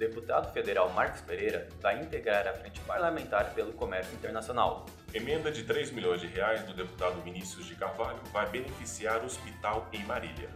deputado 0.00 0.50
federal 0.50 0.88
Marcos 0.90 1.20
Pereira 1.20 1.68
vai 1.78 2.00
integrar 2.00 2.48
a 2.48 2.54
frente 2.54 2.80
parlamentar 2.80 3.52
pelo 3.52 3.70
comércio 3.74 4.14
internacional. 4.14 4.86
Emenda 5.12 5.52
de 5.52 5.62
3 5.62 5.90
milhões 5.92 6.22
de 6.22 6.26
reais 6.26 6.62
do 6.64 6.72
deputado 6.72 7.20
Vinícius 7.20 7.66
de 7.66 7.74
Carvalho 7.74 8.18
vai 8.32 8.48
beneficiar 8.48 9.20
o 9.20 9.26
hospital 9.26 9.86
em 9.92 10.02
Marília. 10.04 10.48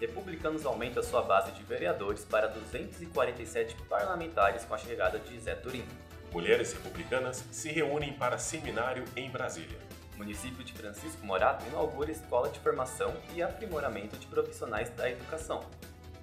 Republicanos 0.00 0.66
aumenta 0.66 1.00
sua 1.00 1.22
base 1.22 1.52
de 1.52 1.62
vereadores 1.62 2.24
para 2.24 2.48
247 2.48 3.76
parlamentares 3.88 4.64
com 4.64 4.74
a 4.74 4.78
chegada 4.78 5.18
de 5.20 5.38
Zé 5.38 5.54
Turim. 5.54 5.84
Mulheres 6.32 6.72
republicanas 6.72 7.44
se 7.52 7.70
reúnem 7.70 8.12
para 8.12 8.36
seminário 8.36 9.04
em 9.14 9.30
Brasília. 9.30 9.78
O 10.14 10.18
município 10.18 10.64
de 10.64 10.72
Francisco 10.72 11.24
Morato 11.24 11.64
inaugura 11.68 12.10
escola 12.10 12.48
de 12.48 12.58
formação 12.58 13.14
e 13.32 13.42
aprimoramento 13.42 14.16
de 14.16 14.26
profissionais 14.26 14.90
da 14.90 15.08
educação. 15.08 15.64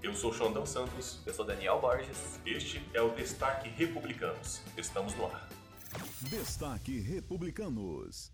Eu 0.06 0.14
sou 0.14 0.32
Xandão 0.32 0.68
Santos. 0.68 1.20
Eu 1.26 1.34
sou 1.34 1.44
Daniel 1.44 1.82
Borges. 1.82 2.40
Este 2.46 2.80
é 2.94 3.02
o 3.02 3.10
Destaque 3.16 3.70
Republicanos. 3.70 4.62
Estamos 4.78 5.16
no 5.16 5.26
ar. 5.26 5.50
Destaque 6.22 7.00
Republicanos. 7.00 8.32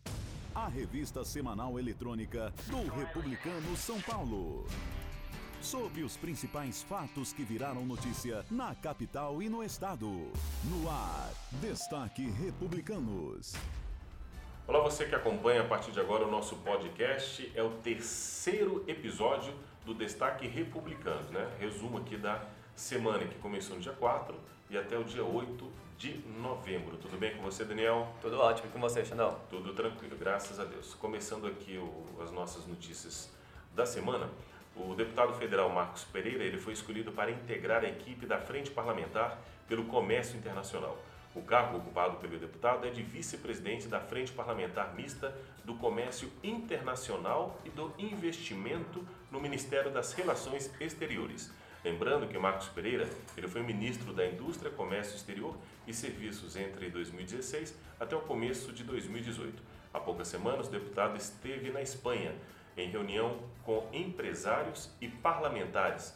A 0.53 0.67
revista 0.67 1.23
semanal 1.23 1.79
eletrônica 1.79 2.53
do 2.67 2.93
Republicano 2.93 3.77
São 3.77 4.01
Paulo. 4.01 4.67
Sobre 5.61 6.03
os 6.03 6.17
principais 6.17 6.83
fatos 6.83 7.31
que 7.31 7.45
viraram 7.45 7.85
notícia 7.85 8.45
na 8.51 8.75
capital 8.75 9.41
e 9.41 9.47
no 9.47 9.63
estado. 9.63 10.09
No 10.65 10.89
ar, 10.89 11.31
Destaque 11.61 12.29
Republicanos. 12.31 13.53
Olá, 14.67 14.79
você 14.79 15.05
que 15.05 15.15
acompanha 15.15 15.61
a 15.61 15.65
partir 15.65 15.91
de 15.91 15.99
agora 15.99 16.23
o 16.23 16.31
nosso 16.31 16.55
podcast. 16.57 17.51
É 17.55 17.63
o 17.63 17.71
terceiro 17.71 18.85
episódio 18.87 19.53
do 19.83 19.93
Destaque 19.93 20.47
Republicano, 20.47 21.29
né? 21.31 21.51
Resumo 21.59 21.97
aqui 21.97 22.15
da 22.15 22.41
semana 22.75 23.25
que 23.25 23.35
começou 23.39 23.75
no 23.75 23.81
dia 23.81 23.91
4 23.91 24.35
e 24.69 24.77
até 24.77 24.97
o 24.97 25.03
dia 25.03 25.23
8 25.25 25.67
de 25.97 26.19
novembro. 26.39 26.95
Tudo 26.97 27.17
bem 27.17 27.35
com 27.35 27.41
você, 27.41 27.65
Daniel? 27.65 28.07
Tudo 28.21 28.39
ótimo. 28.39 28.69
E 28.69 28.71
com 28.71 28.79
você, 28.79 29.03
Xandão? 29.03 29.37
Tudo 29.49 29.73
tranquilo, 29.73 30.15
graças 30.15 30.59
a 30.59 30.63
Deus. 30.63 30.93
Começando 30.93 31.47
aqui 31.47 31.77
o, 31.77 32.21
as 32.21 32.31
nossas 32.31 32.65
notícias 32.67 33.31
da 33.75 33.85
semana. 33.85 34.29
O 34.75 34.95
deputado 34.95 35.33
federal 35.33 35.69
Marcos 35.69 36.05
Pereira 36.05 36.43
ele 36.43 36.57
foi 36.57 36.73
escolhido 36.73 37.11
para 37.11 37.31
integrar 37.31 37.83
a 37.83 37.89
equipe 37.89 38.25
da 38.25 38.37
Frente 38.37 38.71
Parlamentar 38.71 39.37
pelo 39.67 39.85
Comércio 39.85 40.37
Internacional. 40.37 40.97
O 41.33 41.41
cargo 41.41 41.77
ocupado 41.77 42.17
pelo 42.17 42.37
deputado 42.37 42.85
é 42.85 42.89
de 42.89 43.01
vice-presidente 43.01 43.87
da 43.87 44.01
Frente 44.01 44.33
Parlamentar 44.33 44.93
Mista 44.93 45.33
do 45.63 45.75
Comércio 45.75 46.29
Internacional 46.43 47.57
e 47.63 47.69
do 47.69 47.93
Investimento 47.97 49.07
no 49.31 49.39
Ministério 49.39 49.91
das 49.91 50.11
Relações 50.11 50.69
Exteriores. 50.81 51.49
Lembrando 51.85 52.27
que 52.27 52.37
Marcos 52.37 52.67
Pereira 52.67 53.07
ele 53.37 53.47
foi 53.47 53.63
ministro 53.63 54.13
da 54.13 54.27
Indústria, 54.27 54.69
Comércio 54.69 55.15
Exterior 55.15 55.55
e 55.87 55.93
Serviços 55.93 56.57
entre 56.57 56.89
2016 56.89 57.79
até 57.97 58.13
o 58.13 58.21
começo 58.21 58.73
de 58.73 58.83
2018. 58.83 59.63
Há 59.93 60.01
poucas 60.01 60.27
semanas, 60.27 60.67
o 60.67 60.71
deputado 60.71 61.15
esteve 61.15 61.71
na 61.71 61.81
Espanha 61.81 62.35
em 62.75 62.89
reunião 62.89 63.39
com 63.63 63.87
empresários 63.93 64.91
e 64.99 65.07
parlamentares. 65.07 66.13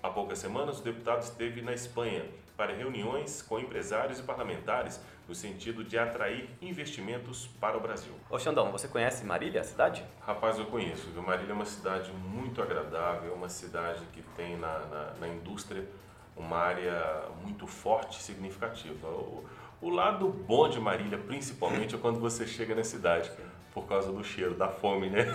Há 0.00 0.10
poucas 0.10 0.38
semanas, 0.38 0.78
o 0.78 0.82
deputado 0.82 1.22
esteve 1.22 1.60
na 1.60 1.72
Espanha 1.72 2.24
para 2.56 2.72
reuniões 2.72 3.42
com 3.42 3.58
empresários 3.58 4.18
e 4.18 4.22
parlamentares 4.22 5.00
no 5.28 5.34
sentido 5.34 5.82
de 5.82 5.98
atrair 5.98 6.48
investimentos 6.60 7.46
para 7.60 7.76
o 7.76 7.80
Brasil. 7.80 8.12
Ô 8.28 8.38
Xandão, 8.38 8.70
você 8.70 8.86
conhece 8.86 9.24
Marília, 9.24 9.60
a 9.60 9.64
cidade? 9.64 10.04
Rapaz, 10.20 10.58
eu 10.58 10.66
conheço. 10.66 11.10
Viu? 11.10 11.22
Marília 11.22 11.52
é 11.52 11.54
uma 11.54 11.64
cidade 11.64 12.12
muito 12.12 12.60
agradável, 12.60 13.32
é 13.32 13.34
uma 13.34 13.48
cidade 13.48 14.04
que 14.12 14.22
tem 14.36 14.56
na, 14.56 14.78
na, 14.80 15.14
na 15.20 15.28
indústria 15.28 15.88
uma 16.36 16.56
área 16.56 17.24
muito 17.42 17.66
forte 17.66 18.18
e 18.20 18.22
significativa. 18.22 19.08
O, 19.08 19.44
o 19.80 19.90
lado 19.90 20.28
bom 20.28 20.68
de 20.68 20.80
Marília, 20.80 21.18
principalmente, 21.18 21.94
é 21.94 21.98
quando 21.98 22.18
você 22.18 22.46
chega 22.46 22.74
na 22.74 22.84
cidade 22.84 23.30
por 23.72 23.86
causa 23.86 24.12
do 24.12 24.22
cheiro, 24.22 24.54
da 24.54 24.68
fome, 24.68 25.10
né? 25.10 25.26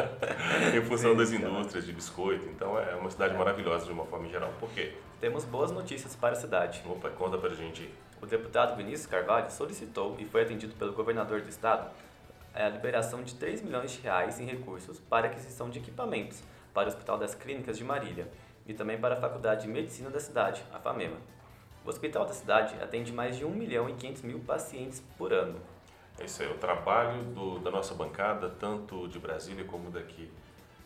em 0.76 0.82
função 0.82 1.16
das 1.16 1.32
indústrias 1.32 1.86
de 1.86 1.92
biscoito. 1.92 2.46
Então 2.48 2.78
é 2.78 2.94
uma 2.94 3.10
cidade 3.10 3.34
maravilhosa 3.34 3.86
de 3.86 3.92
uma 3.92 4.04
forma 4.04 4.28
geral. 4.28 4.52
Por 4.60 4.70
quê? 4.70 4.92
Temos 5.18 5.44
boas 5.44 5.72
notícias 5.72 6.14
para 6.14 6.32
a 6.32 6.36
cidade. 6.36 6.82
Opa, 6.86 7.08
conta 7.08 7.38
pra 7.38 7.50
gente. 7.50 7.90
O 8.20 8.26
deputado 8.26 8.76
Vinícius 8.76 9.06
Carvalho 9.06 9.50
solicitou 9.50 10.14
e 10.18 10.26
foi 10.26 10.42
atendido 10.42 10.74
pelo 10.74 10.92
governador 10.92 11.40
do 11.40 11.48
estado 11.48 11.90
a 12.54 12.68
liberação 12.68 13.22
de 13.22 13.34
3 13.34 13.62
milhões 13.62 13.92
de 13.92 14.00
reais 14.00 14.38
em 14.38 14.44
recursos 14.44 14.98
para 14.98 15.28
aquisição 15.28 15.70
de 15.70 15.78
equipamentos 15.78 16.42
para 16.74 16.84
o 16.84 16.88
Hospital 16.88 17.16
das 17.16 17.34
Clínicas 17.34 17.78
de 17.78 17.84
Marília 17.84 18.28
e 18.66 18.74
também 18.74 18.98
para 19.00 19.14
a 19.14 19.20
Faculdade 19.20 19.62
de 19.62 19.68
Medicina 19.68 20.10
da 20.10 20.20
cidade, 20.20 20.62
a 20.72 20.78
FAMEMA. 20.78 21.16
O 21.84 21.88
hospital 21.88 22.26
da 22.26 22.32
cidade 22.32 22.74
atende 22.82 23.12
mais 23.12 23.36
de 23.36 23.44
1 23.44 23.50
milhão 23.50 23.88
e 23.88 23.94
500 23.94 24.22
mil 24.22 24.40
pacientes 24.40 25.02
por 25.16 25.32
ano. 25.32 25.58
É 26.18 26.24
isso 26.24 26.42
aí, 26.42 26.50
o 26.50 26.58
trabalho 26.58 27.22
do, 27.24 27.58
da 27.60 27.70
nossa 27.70 27.94
bancada, 27.94 28.50
tanto 28.50 29.08
de 29.08 29.18
Brasília 29.18 29.64
como 29.64 29.90
daqui 29.90 30.30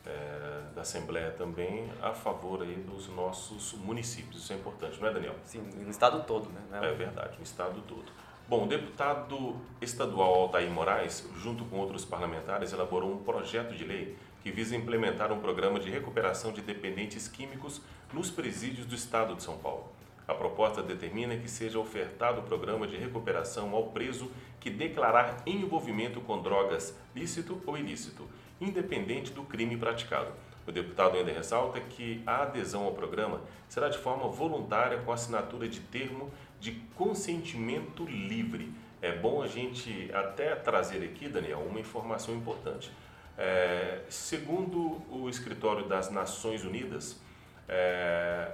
é, 0.05 0.61
da 0.73 0.81
Assembleia 0.81 1.31
também, 1.31 1.91
a 2.01 2.13
favor 2.13 2.61
aí 2.61 2.75
dos 2.75 3.09
nossos 3.09 3.73
municípios. 3.73 4.43
Isso 4.43 4.53
é 4.53 4.55
importante, 4.55 5.01
não 5.01 5.09
é, 5.09 5.13
Daniel? 5.13 5.35
Sim, 5.43 5.61
no 5.75 5.89
estado 5.89 6.23
todo, 6.23 6.49
né? 6.49 6.61
É 6.71 6.93
verdade, 6.93 7.37
no 7.37 7.43
estado 7.43 7.81
todo. 7.81 8.05
Bom, 8.47 8.65
o 8.65 8.67
deputado 8.67 9.55
estadual 9.81 10.35
Altair 10.35 10.69
Moraes, 10.69 11.27
junto 11.35 11.65
com 11.65 11.77
outros 11.77 12.05
parlamentares, 12.05 12.71
elaborou 12.71 13.11
um 13.11 13.17
projeto 13.17 13.73
de 13.73 13.83
lei 13.83 14.15
que 14.43 14.51
visa 14.51 14.75
implementar 14.75 15.31
um 15.31 15.39
programa 15.39 15.79
de 15.79 15.89
recuperação 15.89 16.53
de 16.53 16.61
dependentes 16.61 17.27
químicos 17.27 17.81
nos 18.13 18.29
presídios 18.29 18.85
do 18.85 18.93
estado 18.93 19.33
de 19.33 19.41
São 19.41 19.57
Paulo. 19.57 19.85
A 20.27 20.35
proposta 20.35 20.83
determina 20.83 21.35
que 21.35 21.49
seja 21.49 21.79
ofertado 21.79 22.41
o 22.41 22.43
programa 22.43 22.85
de 22.85 22.95
recuperação 22.95 23.73
ao 23.73 23.87
preso 23.87 24.31
que 24.59 24.69
declarar 24.69 25.41
envolvimento 25.47 26.21
com 26.21 26.39
drogas 26.39 26.95
lícito 27.15 27.59
ou 27.65 27.75
ilícito, 27.75 28.29
independente 28.59 29.31
do 29.31 29.43
crime 29.43 29.77
praticado. 29.77 30.31
O 30.67 30.71
deputado 30.71 31.17
ainda 31.17 31.31
ressalta 31.31 31.79
que 31.79 32.23
a 32.25 32.41
adesão 32.41 32.85
ao 32.85 32.93
programa 32.93 33.41
será 33.69 33.87
de 33.87 33.97
forma 33.97 34.27
voluntária 34.27 34.97
com 34.99 35.11
assinatura 35.11 35.67
de 35.67 35.79
termo 35.79 36.31
de 36.59 36.71
consentimento 36.95 38.05
livre. 38.05 38.71
É 39.01 39.11
bom 39.11 39.43
a 39.43 39.47
gente 39.47 40.09
até 40.13 40.55
trazer 40.55 41.03
aqui, 41.03 41.27
Daniel, 41.29 41.59
uma 41.59 41.79
informação 41.79 42.33
importante. 42.33 42.91
É, 43.37 44.01
segundo 44.09 45.01
o 45.11 45.29
Escritório 45.29 45.87
das 45.87 46.09
Nações 46.09 46.63
Unidas, 46.63 47.19
é, 47.67 48.53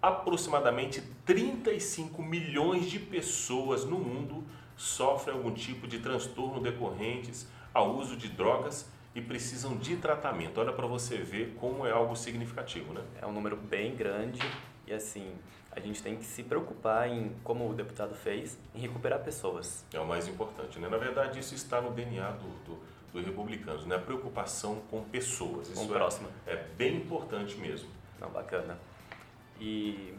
aproximadamente 0.00 1.00
35 1.24 2.22
milhões 2.22 2.86
de 2.86 2.98
pessoas 2.98 3.84
no 3.84 3.98
mundo 3.98 4.44
sofrem 4.76 5.34
algum 5.34 5.52
tipo 5.52 5.88
de 5.88 5.98
transtorno 5.98 6.60
decorrentes 6.60 7.48
ao 7.72 7.96
uso 7.96 8.16
de 8.16 8.28
drogas 8.28 8.88
e 9.14 9.20
precisam 9.20 9.76
de 9.76 9.96
tratamento. 9.96 10.60
Olha 10.60 10.72
para 10.72 10.86
você 10.86 11.18
ver 11.18 11.54
como 11.60 11.86
é 11.86 11.92
algo 11.92 12.16
significativo, 12.16 12.92
né? 12.92 13.02
É 13.22 13.26
um 13.26 13.32
número 13.32 13.56
bem 13.56 13.94
grande 13.94 14.40
e 14.86 14.92
assim, 14.92 15.32
a 15.70 15.80
gente 15.80 16.02
tem 16.02 16.16
que 16.16 16.24
se 16.24 16.42
preocupar 16.42 17.08
em, 17.08 17.34
como 17.42 17.68
o 17.68 17.74
deputado 17.74 18.14
fez, 18.14 18.58
em 18.74 18.80
recuperar 18.80 19.20
pessoas. 19.20 19.84
É 19.92 20.00
o 20.00 20.06
mais 20.06 20.28
importante, 20.28 20.78
né? 20.78 20.88
Na 20.88 20.98
verdade, 20.98 21.38
isso 21.38 21.54
está 21.54 21.80
no 21.80 21.90
DNA 21.92 22.30
do, 22.32 22.48
do, 22.64 22.80
do 23.12 23.24
republicanos, 23.24 23.86
né? 23.86 23.96
A 23.96 24.00
preocupação 24.00 24.82
com 24.90 25.02
pessoas. 25.04 25.68
Isso 25.68 25.76
com 25.76 25.86
o 25.86 25.88
próximo. 25.88 26.28
É, 26.46 26.52
é 26.52 26.68
bem 26.76 26.96
importante 26.96 27.56
mesmo. 27.56 27.88
Não, 28.20 28.30
bacana. 28.30 28.78
E 29.60 30.14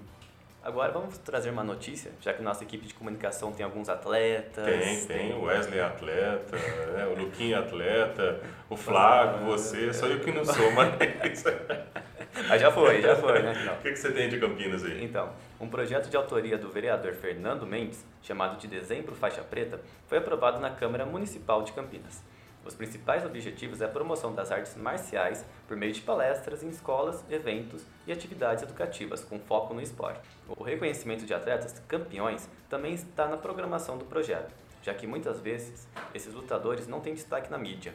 agora 0.65 0.91
vamos 0.91 1.17
trazer 1.19 1.51
uma 1.51 1.63
notícia, 1.63 2.11
já 2.19 2.33
que 2.33 2.41
nossa 2.41 2.63
equipe 2.63 2.87
de 2.87 2.93
comunicação 2.93 3.51
tem 3.51 3.63
alguns 3.63 3.87
atletas. 3.87 4.65
Tem, 4.65 5.05
tem. 5.05 5.33
O 5.33 5.43
Wesley 5.43 5.79
é 5.79 5.83
atleta, 5.83 6.57
né? 6.57 7.05
o 7.05 7.13
Luquinha 7.13 7.57
é 7.57 7.59
atleta, 7.59 8.41
o 8.67 8.75
Flávio, 8.75 9.41
ah, 9.41 9.45
você, 9.45 9.93
só 9.93 10.07
eu 10.07 10.19
que 10.19 10.31
não 10.31 10.43
sou, 10.43 10.71
mas. 10.71 11.43
mas 12.49 12.59
já 12.59 12.71
foi, 12.71 12.99
já 12.99 13.15
foi, 13.15 13.43
né? 13.43 13.77
O 13.77 13.81
que, 13.83 13.91
que 13.91 13.95
você 13.95 14.11
tem 14.11 14.27
de 14.27 14.39
Campinas 14.39 14.83
aí? 14.83 15.03
Então, 15.05 15.29
um 15.61 15.69
projeto 15.69 16.09
de 16.09 16.17
autoria 16.17 16.57
do 16.57 16.69
vereador 16.69 17.13
Fernando 17.13 17.65
Mendes, 17.67 18.03
chamado 18.23 18.57
de 18.57 18.67
Dezembro 18.67 19.13
Faixa 19.13 19.43
Preta, 19.43 19.79
foi 20.07 20.17
aprovado 20.17 20.59
na 20.59 20.71
Câmara 20.71 21.05
Municipal 21.05 21.61
de 21.61 21.73
Campinas. 21.73 22.23
Os 22.65 22.73
principais 22.73 23.23
objetivos 23.23 23.79
é 23.79 23.85
a 23.85 23.87
promoção 23.87 24.33
das 24.33 24.51
artes 24.51 24.75
marciais 24.75 25.45
por 25.67 25.77
meio 25.77 25.93
de 25.93 26.01
palestras 26.01 26.63
em 26.63 26.69
escolas, 26.69 27.23
eventos 27.29 27.83
e 28.07 28.11
atividades 28.11 28.63
educativas 28.63 29.23
com 29.23 29.39
foco 29.39 29.75
no 29.75 29.81
esporte. 29.81 30.27
O 30.47 30.63
reconhecimento 30.63 31.27
de 31.27 31.33
atletas 31.33 31.79
campeões 31.87 32.49
também 32.67 32.95
está 32.95 33.27
na 33.27 33.37
programação 33.37 33.99
do 33.99 34.05
projeto, 34.05 34.51
já 34.81 34.95
que 34.95 35.05
muitas 35.05 35.39
vezes 35.39 35.87
esses 36.11 36.33
lutadores 36.33 36.87
não 36.87 37.01
têm 37.01 37.13
destaque 37.13 37.51
na 37.51 37.57
mídia. 37.59 37.93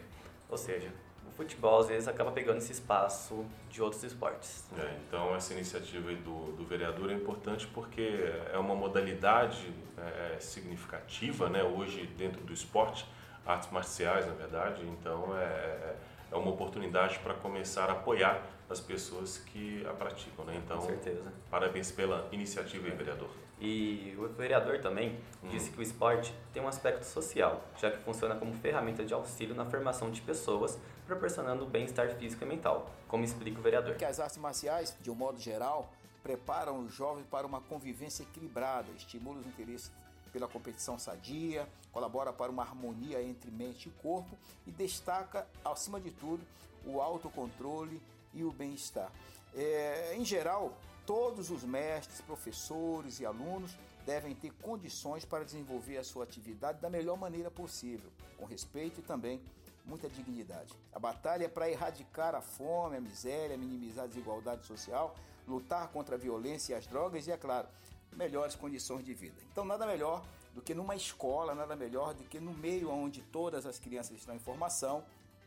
Ou 0.49 0.57
seja, 0.57 0.93
o 1.29 1.33
futebol 1.33 1.81
às 1.81 1.89
vezes 1.89 2.07
acaba 2.07 2.31
pegando 2.31 2.59
esse 2.59 2.71
espaço 2.71 3.45
de 3.69 3.83
outros 3.83 4.05
esportes. 4.05 4.65
É, 4.79 4.99
então 5.09 5.35
essa 5.35 5.53
iniciativa 5.53 6.13
do, 6.15 6.53
do 6.53 6.65
vereador 6.65 7.11
é 7.11 7.15
importante 7.15 7.67
porque 7.67 8.21
é 8.53 8.57
uma 8.57 8.77
modalidade 8.77 9.75
é, 9.99 10.39
significativa 10.39 11.49
né, 11.49 11.65
hoje 11.65 12.07
dentro 12.17 12.45
do 12.45 12.53
esporte 12.53 13.05
artes 13.47 13.71
marciais, 13.71 14.27
na 14.27 14.33
verdade. 14.35 14.83
Então, 14.87 15.37
é, 15.37 15.43
é, 15.45 15.97
é 16.33 16.37
uma 16.37 16.51
oportunidade 16.51 17.19
para 17.21 17.35
começar 17.35 17.89
a 17.89 17.93
apoiar 17.93 18.43
as 18.69 18.81
pessoas 18.81 19.39
que 19.39 19.85
a 19.87 19.93
praticam, 19.93 20.45
né? 20.45 20.61
Então, 20.65 20.79
Com 20.79 20.87
certeza. 20.87 21.33
parabéns 21.51 21.91
pela 21.91 22.29
iniciativa, 22.31 22.87
aí, 22.87 22.93
vereador. 22.93 23.29
E 23.61 24.15
o 24.19 24.27
vereador 24.29 24.79
também 24.81 25.19
Hum. 25.43 25.49
disse 25.49 25.71
que 25.71 25.79
o 25.79 25.83
esporte 25.83 26.33
tem 26.53 26.63
um 26.63 26.69
aspecto 26.69 27.03
social, 27.05 27.63
já 27.77 27.91
que 27.91 27.99
funciona 27.99 28.35
como 28.37 28.55
ferramenta 28.55 29.05
de 29.05 29.13
auxílio 29.13 29.55
na 29.55 29.67
formação 29.67 30.11
de 30.11 30.21
pessoas, 30.23 30.79
proporcionando 31.07 31.67
bem-estar 31.67 32.09
físico 32.11 32.45
e 32.45 32.47
mental, 32.47 32.89
como 33.09 33.25
explica 33.25 33.59
o 33.59 33.63
vereador. 33.63 33.97
que 33.97 34.05
as 34.05 34.21
artes 34.21 34.39
marciais, 34.39 34.97
de 35.01 35.11
um 35.11 35.15
modo 35.15 35.39
geral, 35.41 35.91
preparam 36.23 36.79
os 36.85 36.95
jovens 36.95 37.27
para 37.27 37.47
uma 37.47 37.61
convivência 37.61 38.23
equilibrada, 38.23 38.87
estimulam 38.97 39.41
os 39.41 39.47
interesses 39.47 39.91
pela 40.33 40.49
competição 40.49 40.99
sadia, 40.99 41.69
colabora 41.93 42.33
para 42.33 42.51
uma 42.51 42.63
harmonia 42.63 43.23
entre 43.23 43.51
mente 43.51 43.89
e 43.89 43.93
corpo 44.03 44.37
e 44.67 44.71
destaca, 44.71 45.47
acima 45.65 46.01
de 46.01 46.11
tudo, 46.11 46.45
o 46.85 47.01
autocontrole 47.01 48.01
e 48.33 48.45
o 48.45 48.53
bem-estar. 48.53 49.11
É, 49.55 50.15
em 50.17 50.25
geral, 50.25 50.77
todos 51.05 51.51
os 51.51 51.65
mestres, 51.65 52.21
professores 52.21 53.21
e 53.21 53.27
alunos 53.27 53.77
devem 54.07 54.35
ter 54.35 54.53
condições 54.63 55.25
para 55.25 55.45
desenvolver 55.45 55.99
a 55.99 56.05
sua 56.05 56.25
atividade 56.25 56.81
da 56.81 56.89
melhor 56.89 57.17
maneira 57.17 57.51
possível, 57.51 58.11
com 58.37 58.45
respeito 58.45 59.01
e 59.01 59.03
também 59.03 59.41
muita 59.85 60.09
dignidade. 60.09 60.73
A 60.93 60.99
batalha 60.99 61.45
é 61.45 61.49
para 61.49 61.71
erradicar 61.71 62.35
a 62.35 62.41
fome, 62.41 62.97
a 62.97 63.01
miséria, 63.01 63.57
minimizar 63.57 64.05
a 64.05 64.09
desigualdade 64.09 64.67
social, 64.67 65.15
lutar 65.47 65.89
contra 65.89 66.15
a 66.15 66.19
violência 66.19 66.73
e 66.73 66.77
as 66.77 66.87
drogas 66.87 67.27
e, 67.27 67.33
é 67.33 67.37
claro, 67.37 67.69
melhores 68.13 68.55
condições 68.55 69.05
de 69.05 69.15
vida. 69.15 69.37
Então, 69.51 69.65
nada 69.65 69.87
melhor 69.87 70.23
do 70.55 70.61
que 70.61 70.75
numa 70.75 70.97
escola, 70.97 71.55
nada 71.55 71.77
melhor 71.77 72.15
do 72.15 72.25
que 72.25 72.41
no 72.41 72.53
meio 72.53 72.91
onde 72.91 73.23
todas 73.23 73.67
as 73.67 73.79
crianças 73.79 74.17
estão 74.17 74.35
em 74.35 74.39
formação, 74.39 75.05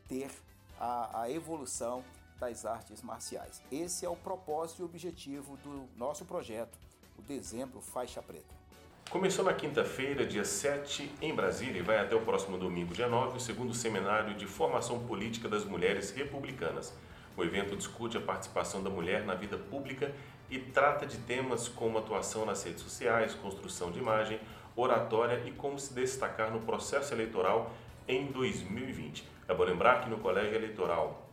ter 0.08 0.30
a, 0.78 1.22
a 1.22 1.30
evolução 1.30 2.04
das 2.38 2.64
artes 2.64 3.02
marciais. 3.02 3.62
Esse 3.70 4.04
é 4.04 4.08
o 4.08 4.16
propósito 4.16 4.82
e 4.82 4.84
objetivo 4.84 5.56
do 5.58 5.88
nosso 5.96 6.24
projeto, 6.24 6.78
o 7.18 7.22
Dezembro 7.22 7.80
Faixa 7.80 8.22
Preta. 8.22 8.64
Começou 9.10 9.44
na 9.44 9.54
quinta-feira, 9.54 10.26
dia 10.26 10.44
7, 10.44 11.14
em 11.20 11.34
Brasília, 11.34 11.78
e 11.78 11.82
vai 11.82 11.98
até 11.98 12.16
o 12.16 12.22
próximo 12.22 12.58
domingo, 12.58 12.94
dia 12.94 13.06
9, 13.06 13.36
o 13.36 13.40
segundo 13.40 13.72
seminário 13.72 14.34
de 14.34 14.46
formação 14.46 15.06
política 15.06 15.48
das 15.48 15.64
mulheres 15.64 16.10
republicanas. 16.10 16.92
O 17.36 17.44
evento 17.44 17.76
discute 17.76 18.16
a 18.16 18.20
participação 18.20 18.82
da 18.82 18.90
mulher 18.90 19.24
na 19.24 19.34
vida 19.34 19.58
pública 19.58 20.12
e 20.50 20.58
trata 20.58 21.06
de 21.06 21.16
temas 21.18 21.68
como 21.68 21.98
atuação 21.98 22.44
nas 22.44 22.62
redes 22.62 22.82
sociais, 22.82 23.34
construção 23.34 23.90
de 23.90 23.98
imagem, 23.98 24.38
oratória 24.76 25.42
e 25.46 25.52
como 25.52 25.78
se 25.78 25.94
destacar 25.94 26.50
no 26.50 26.60
processo 26.60 27.14
eleitoral 27.14 27.72
em 28.06 28.26
2020. 28.26 29.26
É 29.48 29.54
bom 29.54 29.64
lembrar 29.64 30.02
que 30.02 30.10
no 30.10 30.18
Colégio 30.18 30.54
Eleitoral 30.54 31.24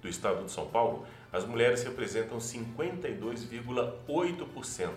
do 0.00 0.08
Estado 0.08 0.44
de 0.44 0.50
São 0.50 0.66
Paulo, 0.66 1.06
as 1.32 1.44
mulheres 1.44 1.84
representam 1.84 2.38
52,8%. 2.38 4.90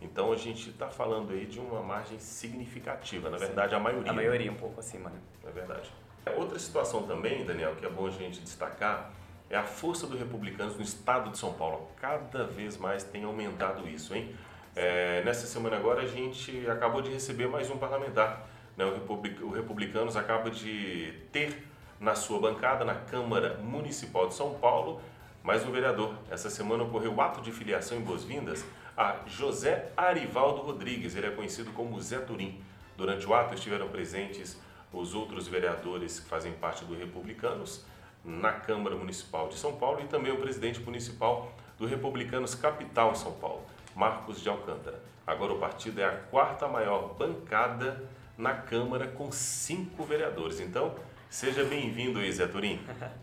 Então 0.00 0.32
a 0.32 0.36
gente 0.36 0.70
está 0.70 0.88
falando 0.88 1.32
aí 1.32 1.44
de 1.46 1.58
uma 1.60 1.82
margem 1.82 2.18
significativa, 2.18 3.30
na 3.30 3.38
verdade 3.38 3.72
a 3.74 3.80
maioria. 3.80 4.10
A 4.10 4.14
maioria 4.14 4.50
um 4.50 4.56
pouco 4.56 4.80
acima, 4.80 5.10
né? 5.10 5.18
É 5.46 5.50
verdade. 5.50 5.88
Outra 6.36 6.58
situação 6.58 7.04
também, 7.04 7.44
Daniel, 7.44 7.76
que 7.76 7.86
é 7.86 7.88
bom 7.88 8.06
a 8.06 8.10
gente 8.10 8.40
destacar, 8.40 9.12
é 9.52 9.56
a 9.56 9.62
força 9.62 10.06
do 10.06 10.16
Republicanos 10.16 10.76
no 10.76 10.82
estado 10.82 11.30
de 11.30 11.38
São 11.38 11.52
Paulo. 11.52 11.88
Cada 12.00 12.44
vez 12.44 12.76
mais 12.78 13.04
tem 13.04 13.22
aumentado 13.22 13.86
isso, 13.88 14.14
hein? 14.14 14.34
É, 14.74 15.22
nessa 15.24 15.46
semana 15.46 15.76
agora 15.76 16.02
a 16.02 16.06
gente 16.06 16.68
acabou 16.68 17.02
de 17.02 17.10
receber 17.10 17.46
mais 17.46 17.70
um 17.70 17.76
parlamentar. 17.76 18.48
Né? 18.76 18.84
O, 18.84 18.94
Republic, 18.94 19.44
o 19.44 19.50
Republicanos 19.50 20.16
acaba 20.16 20.50
de 20.50 21.12
ter 21.30 21.68
na 22.00 22.14
sua 22.14 22.40
bancada, 22.40 22.84
na 22.84 22.94
Câmara 22.94 23.58
Municipal 23.58 24.26
de 24.26 24.34
São 24.34 24.54
Paulo, 24.54 25.00
mais 25.42 25.64
um 25.64 25.70
vereador. 25.70 26.14
Essa 26.30 26.48
semana 26.48 26.82
ocorreu 26.82 27.14
o 27.14 27.20
ato 27.20 27.42
de 27.42 27.52
filiação 27.52 27.98
em 27.98 28.00
boas-vindas 28.00 28.64
a 28.96 29.20
José 29.26 29.90
Arivaldo 29.96 30.62
Rodrigues, 30.62 31.16
ele 31.16 31.26
é 31.26 31.30
conhecido 31.30 31.72
como 31.72 32.00
Zé 32.00 32.18
Turim. 32.18 32.62
Durante 32.96 33.26
o 33.26 33.34
ato 33.34 33.54
estiveram 33.54 33.88
presentes 33.88 34.60
os 34.92 35.14
outros 35.14 35.48
vereadores 35.48 36.20
que 36.20 36.28
fazem 36.28 36.52
parte 36.52 36.84
do 36.84 36.94
Republicanos 36.94 37.84
na 38.24 38.52
Câmara 38.52 38.94
Municipal 38.94 39.48
de 39.48 39.56
São 39.56 39.76
Paulo 39.76 40.00
e 40.00 40.06
também 40.06 40.32
o 40.32 40.36
presidente 40.36 40.80
municipal 40.80 41.52
do 41.78 41.86
Republicanos 41.86 42.54
Capital 42.54 43.14
São 43.14 43.32
Paulo, 43.32 43.62
Marcos 43.94 44.40
de 44.40 44.48
Alcântara. 44.48 45.00
Agora 45.26 45.52
o 45.52 45.58
partido 45.58 46.00
é 46.00 46.04
a 46.04 46.16
quarta 46.16 46.68
maior 46.68 47.14
bancada 47.14 48.08
na 48.36 48.54
Câmara 48.54 49.08
com 49.08 49.30
cinco 49.30 50.04
vereadores. 50.04 50.60
Então, 50.60 50.94
seja 51.28 51.64
bem-vindo 51.64 52.20
Zé 52.32 52.46
Turim. 52.46 52.80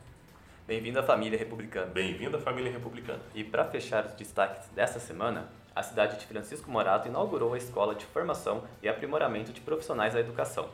Bem-vindo 0.70 1.00
à 1.00 1.04
família 1.04 1.38
republicana. 1.38 1.88
Bem-vindo 1.88 2.38
à 2.38 2.40
família 2.40 2.72
republicana. 2.72 3.20
E 3.34 3.44
para 3.44 3.66
fechar 3.66 4.06
os 4.06 4.14
destaques 4.14 4.70
desta 4.76 5.00
semana, 5.00 5.50
a 5.76 5.82
cidade 5.82 6.20
de 6.20 6.28
Francisco 6.28 6.70
Morato 6.70 7.08
inaugurou 7.08 7.56
a 7.56 7.58
Escola 7.58 7.96
de 7.96 8.06
Formação 8.06 8.64
e 8.84 8.88
Aprimoramento 8.88 9.52
de 9.52 9.62
Profissionais 9.62 10.14
da 10.14 10.20
Educação. 10.20 10.70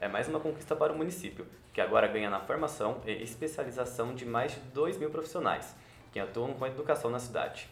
É 0.00 0.08
mais 0.08 0.26
uma 0.28 0.40
conquista 0.40 0.74
para 0.74 0.94
o 0.94 0.96
município, 0.96 1.46
que 1.74 1.80
agora 1.80 2.08
ganha 2.08 2.30
na 2.30 2.40
formação 2.40 3.02
e 3.06 3.22
especialização 3.22 4.14
de 4.14 4.24
mais 4.24 4.52
de 4.52 4.60
2 4.72 4.96
mil 4.96 5.10
profissionais, 5.10 5.76
que 6.10 6.18
atuam 6.18 6.54
com 6.54 6.64
a 6.64 6.68
educação 6.68 7.10
na 7.10 7.18
cidade. 7.18 7.68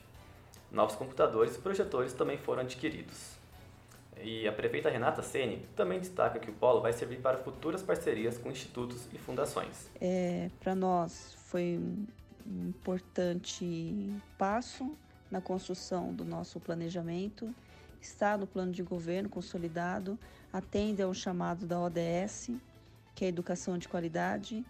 Novos 0.70 0.94
computadores 0.94 1.56
e 1.56 1.58
projetores 1.58 2.12
também 2.12 2.36
foram 2.36 2.60
adquiridos. 2.60 3.38
E 4.22 4.46
a 4.46 4.52
prefeita 4.52 4.90
Renata 4.90 5.22
Sene 5.22 5.66
também 5.74 6.00
destaca 6.00 6.38
que 6.38 6.50
o 6.50 6.52
polo 6.52 6.82
vai 6.82 6.92
servir 6.92 7.18
para 7.20 7.38
futuras 7.38 7.82
parcerias 7.82 8.36
com 8.36 8.50
institutos 8.50 9.08
e 9.10 9.16
fundações. 9.16 9.90
É, 9.98 10.50
para 10.60 10.74
nós 10.74 11.34
foi 11.46 11.80
um 12.46 12.68
importante 12.68 14.12
passo 14.36 14.94
na 15.30 15.40
construção 15.40 16.12
do 16.12 16.26
nosso 16.26 16.60
planejamento, 16.60 17.54
está 18.02 18.36
no 18.36 18.46
plano 18.46 18.72
de 18.72 18.82
governo 18.82 19.30
consolidado, 19.30 20.18
atende 20.52 21.02
ao 21.02 21.12
chamado 21.12 21.66
da 21.66 21.80
ODS, 21.80 22.50
que 23.14 23.24
é 23.24 23.26
a 23.26 23.30
educação 23.30 23.76
de 23.78 23.88
qualidade, 23.88 24.64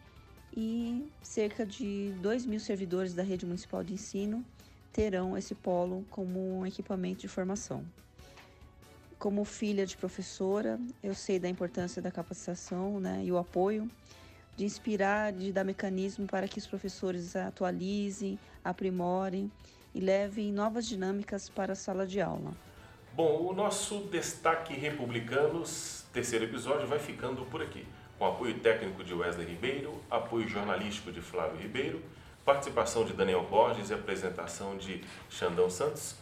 e 0.57 1.11
cerca 1.23 1.65
de 1.65 2.13
2 2.21 2.47
mil 2.47 2.59
servidores 2.59 3.15
da 3.15 3.23
rede 3.23 3.47
municipal 3.47 3.85
de 3.85 3.95
ensino 3.95 4.45
terão 4.93 5.37
esse 5.37 5.55
polo 5.55 6.05
como 6.11 6.59
um 6.59 6.67
equipamento 6.67 7.21
de 7.21 7.29
formação. 7.29 7.85
Como 9.19 9.45
filha 9.45 9.85
de 9.85 9.97
professora, 9.97 10.81
eu 11.03 11.15
sei 11.15 11.39
da 11.39 11.49
importância 11.49 12.01
da 12.01 12.11
capacitação 12.11 12.99
né, 12.99 13.23
e 13.25 13.31
o 13.31 13.39
apoio, 13.39 13.91
de 14.57 14.65
inspirar, 14.65 15.33
de 15.33 15.53
dar 15.53 15.65
mecanismo 15.65 16.27
para 16.27 16.49
que 16.49 16.59
os 16.59 16.67
professores 16.67 17.37
atualizem, 17.37 18.39
aprimorem 18.65 19.51
e 19.95 20.01
levem 20.01 20.53
novas 20.53 20.87
dinâmicas 20.87 21.49
para 21.49 21.75
a 21.75 21.77
sala 21.77 22.07
de 22.07 22.21
aula. 22.21 22.53
Bom, 23.19 23.49
o 23.49 23.53
nosso 23.53 24.03
Destaque 24.13 24.75
Republicanos, 24.75 26.05
terceiro 26.13 26.45
episódio, 26.45 26.87
vai 26.87 27.01
ficando 27.01 27.45
por 27.47 27.61
aqui. 27.61 27.85
Com 28.17 28.25
apoio 28.25 28.61
técnico 28.61 29.03
de 29.03 29.13
Wesley 29.13 29.45
Ribeiro, 29.45 30.01
apoio 30.09 30.47
jornalístico 30.47 31.11
de 31.11 31.21
Flávio 31.21 31.59
Ribeiro, 31.59 32.01
participação 32.45 33.05
de 33.05 33.13
Daniel 33.13 33.43
Borges 33.43 33.91
e 33.91 33.95
apresentação 33.95 34.77
de 34.77 35.03
Xandão 35.29 35.69
Santos, 35.69 36.15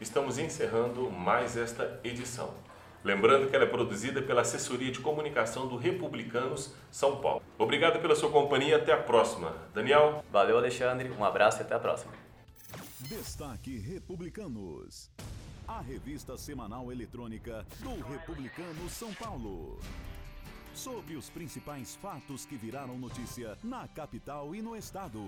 estamos 0.00 0.38
encerrando 0.38 1.08
mais 1.08 1.56
esta 1.56 2.00
edição. 2.02 2.52
Lembrando 3.04 3.48
que 3.48 3.54
ela 3.54 3.66
é 3.66 3.68
produzida 3.68 4.20
pela 4.20 4.40
Assessoria 4.40 4.90
de 4.90 4.98
Comunicação 4.98 5.68
do 5.68 5.76
Republicanos 5.76 6.74
São 6.90 7.20
Paulo. 7.20 7.40
Obrigado 7.56 8.00
pela 8.00 8.16
sua 8.16 8.28
companhia, 8.28 8.78
até 8.78 8.92
a 8.92 8.98
próxima. 8.98 9.54
Daniel? 9.72 10.24
Valeu, 10.32 10.58
Alexandre, 10.58 11.12
um 11.12 11.24
abraço 11.24 11.58
e 11.58 11.62
até 11.62 11.76
a 11.76 11.78
próxima. 11.78 12.12
Destaque 12.98 13.78
Republicanos. 13.78 15.08
A 15.66 15.80
revista 15.80 16.36
semanal 16.36 16.90
eletrônica 16.90 17.66
do 17.80 18.00
Republicano 18.02 18.88
São 18.88 19.12
Paulo. 19.14 19.78
Sobre 20.74 21.16
os 21.16 21.28
principais 21.30 21.96
fatos 21.96 22.44
que 22.44 22.56
viraram 22.56 22.98
notícia 22.98 23.56
na 23.62 23.86
capital 23.88 24.54
e 24.54 24.62
no 24.62 24.76
estado. 24.76 25.20